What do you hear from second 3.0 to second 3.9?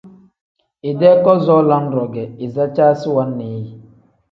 wannii yi.